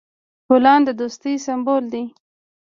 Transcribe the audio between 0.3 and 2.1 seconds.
ګلان د دوستی سمبول دي.